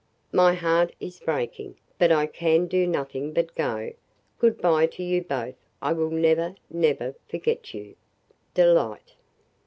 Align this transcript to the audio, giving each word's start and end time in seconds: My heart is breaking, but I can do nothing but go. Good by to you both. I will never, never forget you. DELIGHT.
My 0.31 0.55
heart 0.55 0.95
is 0.99 1.19
breaking, 1.19 1.75
but 1.99 2.11
I 2.11 2.25
can 2.25 2.65
do 2.65 2.87
nothing 2.87 3.33
but 3.33 3.53
go. 3.53 3.93
Good 4.39 4.59
by 4.59 4.87
to 4.87 5.03
you 5.03 5.21
both. 5.21 5.53
I 5.79 5.93
will 5.93 6.09
never, 6.09 6.55
never 6.71 7.13
forget 7.29 7.71
you. 7.75 7.95
DELIGHT. 8.55 9.13